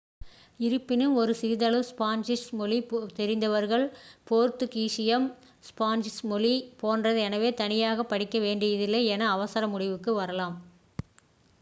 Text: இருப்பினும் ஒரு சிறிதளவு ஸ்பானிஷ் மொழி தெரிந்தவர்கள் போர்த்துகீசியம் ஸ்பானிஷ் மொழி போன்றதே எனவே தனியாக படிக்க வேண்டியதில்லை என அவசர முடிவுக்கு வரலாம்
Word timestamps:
இருப்பினும் 0.59 1.15
ஒரு 1.15 1.33
சிறிதளவு 1.35 1.85
ஸ்பானிஷ் 1.89 2.45
மொழி 2.51 2.77
தெரிந்தவர்கள் 3.15 3.85
போர்த்துகீசியம் 4.27 5.27
ஸ்பானிஷ் 5.63 6.19
மொழி 6.23 6.53
போன்றதே 6.81 7.23
எனவே 7.27 7.51
தனியாக 7.55 8.07
படிக்க 8.07 8.39
வேண்டியதில்லை 8.39 9.03
என 9.13 9.29
அவசர 9.31 9.67
முடிவுக்கு 9.67 10.13
வரலாம் 10.15 10.57